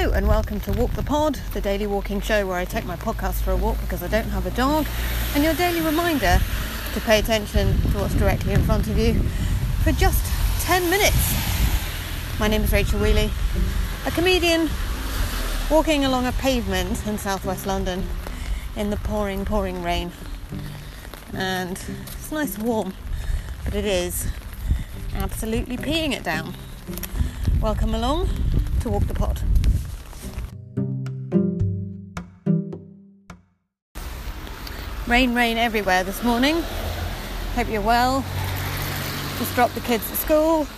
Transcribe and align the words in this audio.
Hello, 0.00 0.14
and 0.14 0.26
welcome 0.26 0.60
to 0.60 0.72
Walk 0.72 0.92
the 0.92 1.02
Pod, 1.02 1.34
the 1.52 1.60
daily 1.60 1.86
walking 1.86 2.22
show 2.22 2.46
where 2.46 2.56
I 2.56 2.64
take 2.64 2.86
my 2.86 2.96
podcast 2.96 3.42
for 3.42 3.50
a 3.50 3.56
walk 3.56 3.78
because 3.82 4.02
I 4.02 4.08
don't 4.08 4.30
have 4.30 4.46
a 4.46 4.50
dog, 4.50 4.86
and 5.34 5.44
your 5.44 5.52
daily 5.52 5.82
reminder 5.82 6.40
to 6.94 7.00
pay 7.02 7.18
attention 7.18 7.78
to 7.90 7.98
what's 7.98 8.14
directly 8.14 8.54
in 8.54 8.62
front 8.62 8.88
of 8.88 8.96
you 8.96 9.20
for 9.84 9.92
just 9.92 10.24
10 10.62 10.88
minutes. 10.88 11.36
My 12.40 12.48
name 12.48 12.62
is 12.62 12.72
Rachel 12.72 12.98
Wheeley, 12.98 13.30
a 14.06 14.10
comedian 14.10 14.70
walking 15.70 16.06
along 16.06 16.24
a 16.24 16.32
pavement 16.32 17.06
in 17.06 17.18
southwest 17.18 17.66
London 17.66 18.06
in 18.76 18.88
the 18.88 18.96
pouring, 18.96 19.44
pouring 19.44 19.82
rain. 19.82 20.12
And 21.34 21.72
it's 21.72 22.32
nice 22.32 22.54
and 22.54 22.66
warm, 22.66 22.94
but 23.66 23.74
it 23.74 23.84
is 23.84 24.28
absolutely 25.14 25.76
peeing 25.76 26.14
it 26.14 26.24
down. 26.24 26.54
Welcome 27.60 27.94
along 27.94 28.30
to 28.80 28.88
Walk 28.88 29.06
the 29.06 29.12
Pod. 29.12 29.42
Rain, 35.10 35.34
rain 35.34 35.58
everywhere 35.58 36.04
this 36.04 36.22
morning. 36.22 36.62
Hope 37.56 37.68
you're 37.68 37.82
well. 37.82 38.24
Just 39.38 39.52
dropped 39.56 39.74
the 39.74 39.80
kids 39.80 40.08
at 40.08 40.16
school 40.16 40.68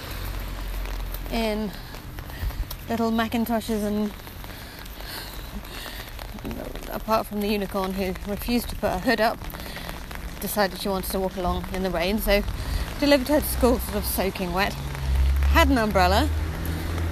in 1.30 1.70
little 2.88 3.10
Macintoshes 3.10 3.84
and 3.84 4.10
apart 6.90 7.26
from 7.26 7.42
the 7.42 7.46
unicorn 7.46 7.92
who 7.92 8.14
refused 8.26 8.70
to 8.70 8.76
put 8.76 8.92
her 8.92 9.00
hood 9.00 9.20
up, 9.20 9.36
decided 10.40 10.80
she 10.80 10.88
wanted 10.88 11.10
to 11.10 11.20
walk 11.20 11.36
along 11.36 11.66
in 11.74 11.82
the 11.82 11.90
rain, 11.90 12.18
so 12.18 12.42
delivered 13.00 13.28
her 13.28 13.40
to 13.40 13.46
school 13.46 13.78
sort 13.80 13.96
of 13.96 14.06
soaking 14.06 14.54
wet. 14.54 14.72
Had 15.52 15.68
an 15.68 15.76
umbrella, 15.76 16.26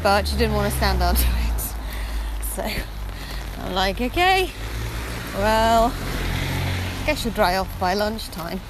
but 0.02 0.26
she 0.26 0.38
didn't 0.38 0.54
want 0.54 0.72
to 0.72 0.76
stand 0.78 1.02
under 1.02 1.20
it. 1.20 1.60
So 2.54 2.66
I'm 3.62 3.74
like, 3.74 4.00
okay, 4.00 4.50
well, 5.34 5.69
guess 7.06 7.22
she'll 7.22 7.32
dry 7.32 7.56
off 7.56 7.80
by 7.80 7.94
lunchtime. 7.94 8.60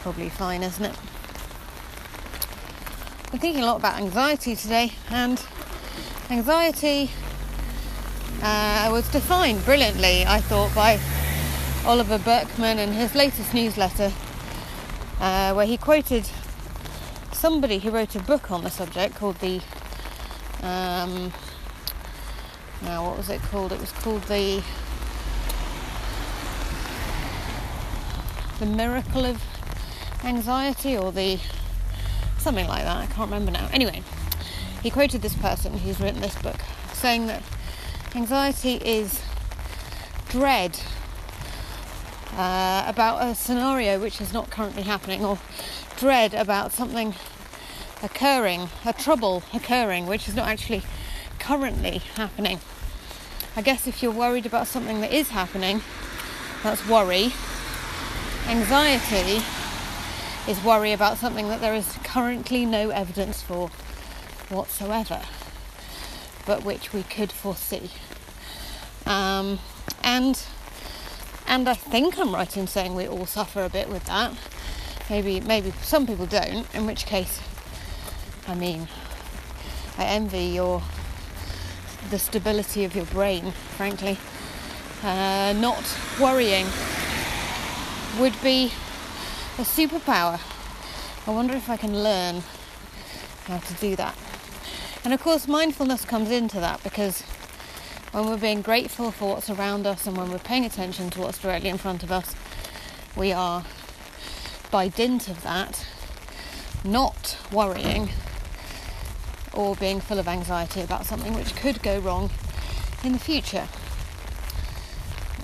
Probably 0.00 0.28
fine, 0.28 0.62
isn't 0.62 0.84
it? 0.84 0.96
I'm 3.32 3.38
thinking 3.38 3.62
a 3.62 3.66
lot 3.66 3.76
about 3.76 3.98
anxiety 4.00 4.56
today, 4.56 4.92
and 5.10 5.44
anxiety 6.30 7.10
uh, 8.42 8.88
was 8.90 9.08
defined 9.10 9.64
brilliantly, 9.64 10.24
I 10.26 10.40
thought, 10.40 10.74
by 10.74 10.98
Oliver 11.84 12.18
Burkeman 12.18 12.78
in 12.78 12.92
his 12.92 13.14
latest 13.14 13.52
newsletter, 13.52 14.12
uh, 15.20 15.52
where 15.52 15.66
he 15.66 15.76
quoted 15.76 16.28
somebody 17.32 17.78
who 17.78 17.90
wrote 17.90 18.14
a 18.14 18.20
book 18.20 18.50
on 18.50 18.64
the 18.64 18.70
subject 18.70 19.16
called 19.16 19.36
the. 19.36 19.60
Um, 20.62 21.32
now, 22.82 23.08
what 23.08 23.16
was 23.16 23.28
it 23.28 23.42
called? 23.42 23.72
It 23.72 23.80
was 23.80 23.92
called 23.92 24.22
the. 24.24 24.62
The 28.58 28.66
Miracle 28.66 29.24
of 29.24 29.42
Anxiety, 30.24 30.96
or 30.96 31.12
the. 31.12 31.38
something 32.38 32.66
like 32.66 32.84
that, 32.84 32.96
I 32.96 33.06
can't 33.06 33.30
remember 33.30 33.52
now. 33.52 33.68
Anyway, 33.72 34.02
he 34.82 34.90
quoted 34.90 35.22
this 35.22 35.34
person 35.34 35.78
who's 35.78 36.00
written 36.00 36.20
this 36.20 36.34
book 36.40 36.56
saying 36.92 37.26
that 37.26 37.42
anxiety 38.14 38.74
is 38.84 39.22
dread 40.28 40.78
uh, 42.36 42.84
about 42.86 43.22
a 43.22 43.34
scenario 43.34 44.00
which 44.00 44.20
is 44.20 44.32
not 44.32 44.50
currently 44.50 44.82
happening, 44.82 45.24
or 45.24 45.38
dread 45.96 46.34
about 46.34 46.72
something 46.72 47.14
occurring, 48.02 48.68
a 48.84 48.92
trouble 48.92 49.42
occurring 49.52 50.06
which 50.06 50.28
is 50.28 50.34
not 50.34 50.48
actually 50.48 50.82
currently 51.38 51.98
happening. 52.16 52.60
I 53.56 53.62
guess 53.62 53.86
if 53.86 54.02
you're 54.02 54.12
worried 54.12 54.46
about 54.46 54.66
something 54.66 55.00
that 55.00 55.12
is 55.12 55.30
happening, 55.30 55.82
that's 56.62 56.86
worry. 56.88 57.32
Anxiety 58.48 59.44
is 60.50 60.64
worry 60.64 60.92
about 60.92 61.18
something 61.18 61.48
that 61.48 61.60
there 61.60 61.74
is 61.74 61.98
currently 62.02 62.64
no 62.64 62.88
evidence 62.88 63.42
for 63.42 63.68
whatsoever, 64.48 65.20
but 66.46 66.64
which 66.64 66.94
we 66.94 67.02
could 67.02 67.30
foresee. 67.30 67.90
Um, 69.04 69.58
and 70.02 70.42
and 71.46 71.68
I 71.68 71.74
think 71.74 72.18
I'm 72.18 72.34
right 72.34 72.56
in 72.56 72.66
saying 72.66 72.94
we 72.94 73.06
all 73.06 73.26
suffer 73.26 73.62
a 73.64 73.68
bit 73.68 73.90
with 73.90 74.06
that. 74.06 74.32
Maybe 75.10 75.40
maybe 75.40 75.72
some 75.82 76.06
people 76.06 76.24
don't, 76.24 76.66
in 76.74 76.86
which 76.86 77.04
case 77.04 77.42
I 78.46 78.54
mean 78.54 78.88
I 79.98 80.04
envy 80.04 80.44
your 80.44 80.82
the 82.08 82.18
stability 82.18 82.84
of 82.84 82.96
your 82.96 83.04
brain, 83.04 83.52
frankly. 83.76 84.16
Uh, 85.02 85.52
not 85.52 85.84
worrying 86.18 86.66
would 88.18 88.40
be 88.42 88.72
a 89.58 89.62
superpower. 89.62 90.40
I 91.26 91.30
wonder 91.30 91.54
if 91.54 91.70
I 91.70 91.76
can 91.76 92.02
learn 92.02 92.42
how 93.46 93.58
to 93.58 93.74
do 93.74 93.94
that. 93.94 94.16
And 95.04 95.14
of 95.14 95.20
course, 95.20 95.46
mindfulness 95.46 96.04
comes 96.04 96.30
into 96.30 96.58
that 96.58 96.82
because 96.82 97.22
when 98.10 98.26
we're 98.26 98.36
being 98.36 98.60
grateful 98.60 99.12
for 99.12 99.34
what's 99.34 99.48
around 99.48 99.86
us 99.86 100.06
and 100.06 100.16
when 100.16 100.30
we're 100.30 100.38
paying 100.38 100.64
attention 100.64 101.10
to 101.10 101.20
what's 101.20 101.38
directly 101.38 101.68
in 101.68 101.78
front 101.78 102.02
of 102.02 102.10
us, 102.10 102.34
we 103.16 103.32
are, 103.32 103.64
by 104.70 104.88
dint 104.88 105.28
of 105.28 105.42
that, 105.42 105.86
not 106.84 107.38
worrying 107.52 108.08
or 109.52 109.76
being 109.76 110.00
full 110.00 110.18
of 110.18 110.26
anxiety 110.26 110.80
about 110.80 111.06
something 111.06 111.34
which 111.34 111.54
could 111.54 111.82
go 111.82 112.00
wrong 112.00 112.30
in 113.04 113.12
the 113.12 113.18
future. 113.18 113.68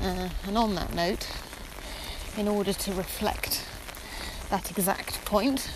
Uh, 0.01 0.29
and 0.47 0.59
on 0.59 0.75
that 0.75 0.93
note, 0.93 1.29
in 2.37 2.49
order 2.49 2.73
to 2.73 2.93
reflect 2.93 3.65
that 4.51 4.71
exact 4.71 5.25
point, 5.25 5.71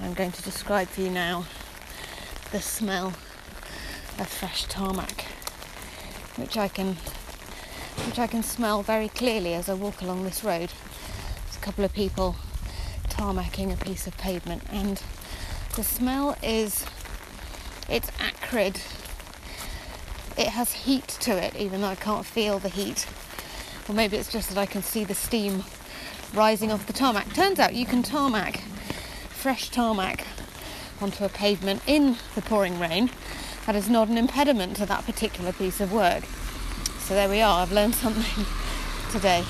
I'm 0.00 0.14
going 0.14 0.32
to 0.32 0.42
describe 0.42 0.88
for 0.88 1.02
you 1.02 1.10
now 1.10 1.44
the 2.52 2.60
smell 2.60 3.08
of 4.18 4.28
fresh 4.28 4.64
tarmac 4.64 5.26
which 6.36 6.56
I 6.56 6.68
can 6.68 6.96
which 8.06 8.18
I 8.18 8.26
can 8.26 8.42
smell 8.42 8.82
very 8.82 9.08
clearly 9.08 9.54
as 9.54 9.68
I 9.68 9.74
walk 9.74 10.00
along 10.00 10.24
this 10.24 10.44
road. 10.44 10.70
There's 11.44 11.56
a 11.56 11.60
couple 11.60 11.84
of 11.84 11.92
people 11.92 12.36
tarmacking 13.08 13.72
a 13.72 13.84
piece 13.84 14.06
of 14.06 14.16
pavement 14.16 14.62
and 14.70 15.02
the 15.74 15.82
smell 15.82 16.36
is 16.42 16.86
it's 17.88 18.10
acrid. 18.20 18.80
It 20.36 20.48
has 20.48 20.72
heat 20.72 21.08
to 21.20 21.32
it 21.36 21.56
even 21.56 21.80
though 21.80 21.88
I 21.88 21.96
can't 21.96 22.24
feel 22.24 22.58
the 22.58 22.68
heat. 22.68 23.06
Or 23.88 23.94
maybe 23.94 24.16
it's 24.18 24.30
just 24.30 24.50
that 24.50 24.58
I 24.58 24.66
can 24.66 24.82
see 24.82 25.04
the 25.04 25.14
steam 25.14 25.64
rising 26.34 26.70
off 26.70 26.86
the 26.86 26.92
tarmac. 26.92 27.32
Turns 27.32 27.58
out 27.58 27.74
you 27.74 27.86
can 27.86 28.02
tarmac 28.02 28.60
fresh 29.30 29.70
tarmac 29.70 30.26
onto 31.00 31.24
a 31.24 31.28
pavement 31.28 31.80
in 31.86 32.16
the 32.34 32.42
pouring 32.42 32.78
rain 32.78 33.10
that 33.66 33.74
is 33.74 33.88
not 33.88 34.08
an 34.08 34.18
impediment 34.18 34.76
to 34.76 34.86
that 34.86 35.06
particular 35.06 35.52
piece 35.52 35.80
of 35.80 35.92
work. 35.92 36.24
So 37.00 37.14
there 37.14 37.28
we 37.28 37.40
are, 37.40 37.62
I've 37.62 37.72
learned 37.72 37.94
something 37.94 38.44
today. 39.10 39.44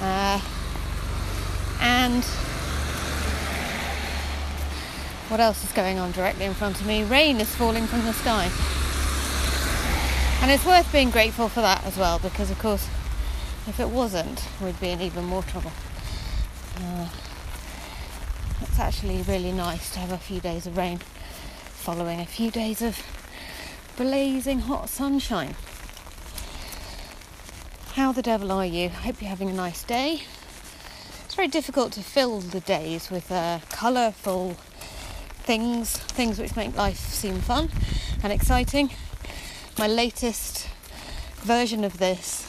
Uh, 0.00 0.40
and 1.80 2.24
what 5.28 5.40
else 5.40 5.64
is 5.64 5.72
going 5.72 5.98
on 5.98 6.12
directly 6.12 6.44
in 6.44 6.54
front 6.54 6.80
of 6.80 6.86
me? 6.86 7.02
Rain 7.02 7.40
is 7.40 7.52
falling 7.54 7.86
from 7.86 8.04
the 8.04 8.12
sky. 8.12 8.50
And 10.42 10.50
it's 10.50 10.66
worth 10.66 10.90
being 10.90 11.10
grateful 11.10 11.48
for 11.48 11.60
that 11.60 11.84
as 11.86 11.96
well, 11.96 12.18
because 12.18 12.50
of 12.50 12.58
course, 12.58 12.88
if 13.68 13.78
it 13.78 13.88
wasn't, 13.88 14.44
we'd 14.60 14.80
be 14.80 14.88
in 14.88 15.00
even 15.00 15.24
more 15.24 15.44
trouble. 15.44 15.70
Uh, 16.76 17.08
it's 18.60 18.80
actually 18.80 19.22
really 19.22 19.52
nice 19.52 19.92
to 19.92 20.00
have 20.00 20.10
a 20.10 20.18
few 20.18 20.40
days 20.40 20.66
of 20.66 20.76
rain 20.76 20.98
following 20.98 22.18
a 22.18 22.26
few 22.26 22.50
days 22.50 22.82
of 22.82 22.98
blazing 23.96 24.58
hot 24.58 24.88
sunshine. 24.88 25.54
How 27.94 28.10
the 28.10 28.22
devil 28.22 28.50
are 28.50 28.66
you? 28.66 28.86
I 28.86 28.88
hope 28.88 29.20
you're 29.20 29.30
having 29.30 29.48
a 29.48 29.54
nice 29.54 29.84
day. 29.84 30.22
It's 31.24 31.36
very 31.36 31.48
difficult 31.48 31.92
to 31.92 32.02
fill 32.02 32.40
the 32.40 32.60
days 32.60 33.12
with 33.12 33.30
uh, 33.30 33.60
colourful 33.70 34.54
things, 35.44 35.96
things 35.98 36.40
which 36.40 36.56
make 36.56 36.76
life 36.76 36.98
seem 36.98 37.36
fun 37.40 37.70
and 38.24 38.32
exciting. 38.32 38.90
My 39.78 39.86
latest 39.88 40.68
version 41.36 41.82
of 41.82 41.96
this 41.96 42.46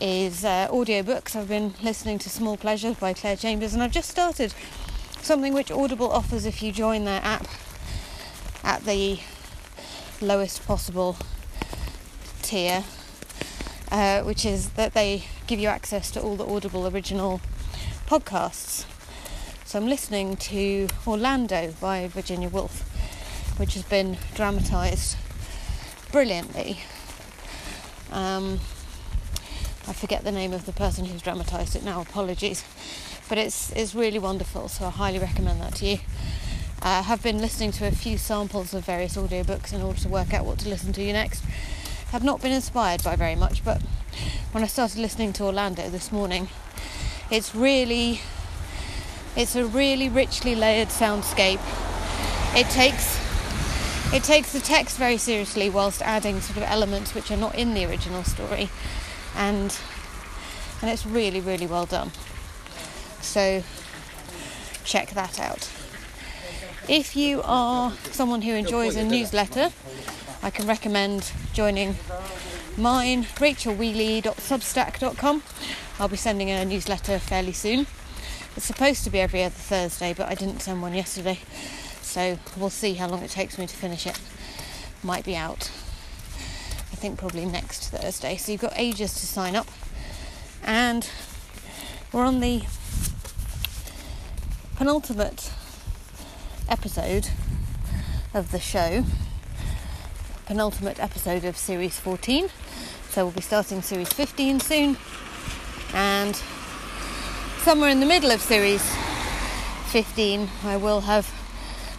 is 0.00 0.44
uh, 0.44 0.68
audiobooks. 0.70 1.34
I've 1.34 1.48
been 1.48 1.74
listening 1.82 2.20
to 2.20 2.30
Small 2.30 2.56
Pleasures 2.56 2.96
by 2.96 3.14
Clare 3.14 3.36
Chambers, 3.36 3.74
and 3.74 3.82
I've 3.82 3.90
just 3.90 4.08
started 4.08 4.54
something 5.20 5.52
which 5.52 5.72
Audible 5.72 6.08
offers 6.08 6.46
if 6.46 6.62
you 6.62 6.70
join 6.70 7.04
their 7.04 7.20
app 7.24 7.48
at 8.62 8.84
the 8.84 9.18
lowest 10.20 10.64
possible 10.66 11.16
tier, 12.42 12.84
uh, 13.90 14.22
which 14.22 14.46
is 14.46 14.70
that 14.70 14.94
they 14.94 15.24
give 15.48 15.58
you 15.58 15.66
access 15.66 16.12
to 16.12 16.22
all 16.22 16.36
the 16.36 16.46
Audible 16.46 16.86
original 16.86 17.40
podcasts. 18.06 18.84
So 19.64 19.80
I'm 19.80 19.88
listening 19.88 20.36
to 20.36 20.86
Orlando 21.08 21.74
by 21.80 22.06
Virginia 22.06 22.48
Woolf, 22.48 23.58
which 23.58 23.74
has 23.74 23.82
been 23.82 24.16
dramatised 24.34 25.16
brilliantly. 26.12 26.78
Um, 28.12 28.60
I 29.86 29.92
forget 29.92 30.24
the 30.24 30.32
name 30.32 30.52
of 30.52 30.66
the 30.66 30.72
person 30.72 31.04
who's 31.04 31.22
dramatised 31.22 31.76
it 31.76 31.84
now. 31.84 32.00
Apologies, 32.00 32.64
but 33.28 33.38
it's 33.38 33.72
it's 33.72 33.94
really 33.94 34.18
wonderful. 34.18 34.68
So 34.68 34.86
I 34.86 34.90
highly 34.90 35.18
recommend 35.18 35.60
that 35.60 35.74
to 35.76 35.86
you. 35.86 35.98
I 36.82 37.02
have 37.02 37.22
been 37.22 37.38
listening 37.38 37.72
to 37.72 37.86
a 37.86 37.90
few 37.90 38.18
samples 38.18 38.72
of 38.72 38.84
various 38.84 39.16
audiobooks 39.16 39.72
in 39.72 39.82
order 39.82 40.00
to 40.00 40.08
work 40.08 40.32
out 40.32 40.44
what 40.44 40.58
to 40.60 40.68
listen 40.68 40.92
to 40.94 41.02
you 41.02 41.12
next. 41.12 41.44
Have 42.12 42.24
not 42.24 42.42
been 42.42 42.52
inspired 42.52 43.04
by 43.04 43.16
very 43.16 43.36
much, 43.36 43.64
but 43.64 43.80
when 44.52 44.64
I 44.64 44.66
started 44.66 44.98
listening 44.98 45.32
to 45.34 45.44
Orlando 45.44 45.88
this 45.88 46.10
morning, 46.10 46.48
it's 47.30 47.54
really 47.54 48.20
it's 49.36 49.54
a 49.54 49.64
really 49.64 50.08
richly 50.08 50.54
layered 50.54 50.88
soundscape. 50.88 51.60
It 52.56 52.68
takes 52.70 53.29
it 54.12 54.24
takes 54.24 54.52
the 54.52 54.60
text 54.60 54.96
very 54.96 55.16
seriously 55.16 55.70
whilst 55.70 56.02
adding 56.02 56.40
sort 56.40 56.56
of 56.56 56.64
elements 56.64 57.14
which 57.14 57.30
are 57.30 57.36
not 57.36 57.54
in 57.54 57.74
the 57.74 57.84
original 57.84 58.24
story. 58.24 58.68
And 59.36 59.76
and 60.82 60.90
it's 60.90 61.06
really 61.06 61.40
really 61.40 61.66
well 61.66 61.86
done. 61.86 62.10
So 63.20 63.62
check 64.84 65.10
that 65.10 65.38
out. 65.38 65.70
If 66.88 67.14
you 67.14 67.42
are 67.44 67.92
someone 68.10 68.42
who 68.42 68.54
enjoys 68.54 68.96
a 68.96 69.04
newsletter 69.04 69.70
i 70.42 70.50
can 70.50 70.66
recommend 70.66 71.30
joining 71.52 71.94
mine 72.76 73.24
rachelwheeley.substack.com 73.24 75.42
i'll 75.98 76.08
be 76.08 76.16
sending 76.16 76.50
a 76.50 76.64
newsletter 76.64 77.18
fairly 77.18 77.52
soon. 77.52 77.86
It's 78.56 78.66
supposed 78.66 79.04
to 79.04 79.10
be 79.10 79.20
every 79.20 79.44
other 79.44 79.54
thursday 79.54 80.14
but 80.14 80.28
i 80.28 80.34
didn't 80.34 80.60
send 80.60 80.82
one 80.82 80.94
yesterday 80.94 81.38
so 82.10 82.36
we'll 82.56 82.70
see 82.70 82.94
how 82.94 83.06
long 83.06 83.22
it 83.22 83.30
takes 83.30 83.56
me 83.56 83.68
to 83.68 83.76
finish 83.76 84.04
it. 84.04 84.18
Might 85.04 85.24
be 85.24 85.36
out. 85.36 85.70
I 86.92 86.96
think 86.96 87.18
probably 87.18 87.44
next 87.44 87.90
Thursday. 87.90 88.36
So 88.36 88.50
you've 88.50 88.60
got 88.60 88.72
ages 88.74 89.14
to 89.14 89.26
sign 89.26 89.54
up. 89.54 89.68
And 90.64 91.08
we're 92.12 92.24
on 92.24 92.40
the 92.40 92.62
penultimate 94.74 95.52
episode 96.68 97.28
of 98.34 98.50
the 98.50 98.58
show, 98.58 99.04
penultimate 100.46 100.98
episode 100.98 101.44
of 101.44 101.56
series 101.56 102.00
14. 102.00 102.48
So 103.10 103.24
we'll 103.24 103.32
be 103.32 103.40
starting 103.40 103.82
series 103.82 104.12
15 104.12 104.58
soon. 104.58 104.96
And 105.94 106.34
somewhere 107.58 107.90
in 107.90 108.00
the 108.00 108.06
middle 108.06 108.32
of 108.32 108.40
series 108.40 108.82
15, 109.92 110.48
I 110.64 110.76
will 110.76 111.02
have 111.02 111.39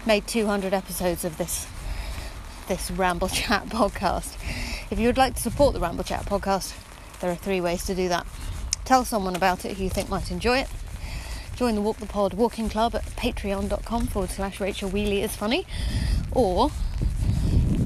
made 0.06 0.28
200 0.28 0.74
episodes 0.74 1.24
of 1.24 1.38
this 1.38 1.68
this 2.68 2.92
Ramble 2.92 3.28
Chat 3.30 3.68
podcast. 3.68 4.36
If 4.92 5.00
you 5.00 5.08
would 5.08 5.18
like 5.18 5.36
to 5.36 5.42
support 5.42 5.74
the 5.74 5.80
Ramble 5.80 6.04
Chat 6.04 6.26
podcast, 6.26 6.76
there 7.20 7.32
are 7.32 7.36
three 7.36 7.62
ways 7.62 7.86
to 7.86 7.96
do 7.96 8.10
that. 8.10 8.26
Tell 8.86 9.06
someone 9.06 9.36
about 9.36 9.66
it 9.66 9.78
who 9.78 9.84
you 9.84 9.90
think 9.90 10.10
might 10.10 10.32
enjoy 10.32 10.60
it. 10.60 10.70
Join 11.56 11.76
the 11.76 11.82
Walk 11.82 11.98
the 11.98 12.06
Pod 12.06 12.34
Walking 12.34 12.70
Club 12.70 12.96
at 12.96 13.04
patreon.com 13.18 14.08
forward 14.08 14.32
slash 14.32 14.60
Rachel 14.60 14.90
Wheeley 14.90 15.22
is 15.22 15.36
funny. 15.36 15.66
Or 16.32 16.72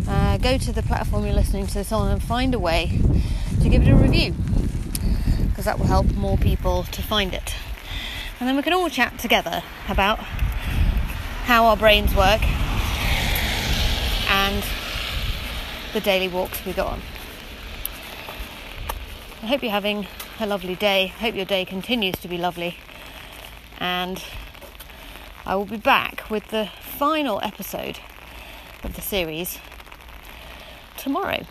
uh, 0.07 0.37
go 0.37 0.57
to 0.57 0.71
the 0.71 0.83
platform 0.83 1.25
you're 1.25 1.33
listening 1.33 1.67
to 1.67 1.73
this 1.73 1.91
on 1.91 2.11
and 2.11 2.23
find 2.23 2.53
a 2.53 2.59
way 2.59 2.99
to 3.61 3.69
give 3.69 3.81
it 3.81 3.89
a 3.89 3.95
review 3.95 4.33
because 5.49 5.65
that 5.65 5.79
will 5.79 5.87
help 5.87 6.05
more 6.13 6.37
people 6.37 6.83
to 6.83 7.01
find 7.01 7.33
it. 7.33 7.55
And 8.39 8.47
then 8.47 8.55
we 8.55 8.61
can 8.61 8.73
all 8.73 8.89
chat 8.89 9.17
together 9.17 9.63
about 9.89 10.19
how 11.45 11.65
our 11.65 11.77
brains 11.77 12.15
work 12.15 12.41
and 14.31 14.65
the 15.93 16.01
daily 16.01 16.27
walks 16.27 16.65
we 16.65 16.73
go 16.73 16.85
on. 16.85 16.99
I 19.43 19.45
hope 19.45 19.61
you're 19.61 19.71
having 19.71 20.07
a 20.39 20.47
lovely 20.47 20.73
day. 20.73 21.03
I 21.03 21.21
hope 21.21 21.35
your 21.35 21.45
day 21.45 21.63
continues 21.63 22.15
to 22.15 22.27
be 22.27 22.39
lovely. 22.39 22.77
And 23.79 24.23
I 25.45 25.55
will 25.55 25.65
be 25.65 25.77
back 25.77 26.27
with 26.31 26.47
the 26.47 26.71
final 26.81 27.39
episode 27.43 27.99
of 28.83 28.95
the 28.95 29.01
series 29.01 29.59
tomorrow. 30.97 31.45